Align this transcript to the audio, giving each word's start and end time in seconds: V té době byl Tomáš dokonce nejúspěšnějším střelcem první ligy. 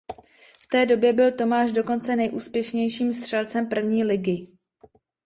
V 0.59 0.67
té 0.67 0.85
době 0.85 1.13
byl 1.13 1.31
Tomáš 1.31 1.71
dokonce 1.71 2.15
nejúspěšnějším 2.15 3.13
střelcem 3.13 3.69
první 3.69 4.03
ligy. 4.03 4.47